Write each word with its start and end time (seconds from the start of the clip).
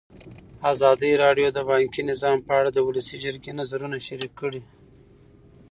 ازادي 0.71 1.11
راډیو 1.23 1.47
د 1.53 1.59
بانکي 1.69 2.01
نظام 2.11 2.37
په 2.47 2.51
اړه 2.59 2.69
د 2.73 2.79
ولسي 2.87 3.15
جرګې 3.23 3.51
نظرونه 3.59 3.97
شریک 4.07 4.31
کړي. 4.41 4.61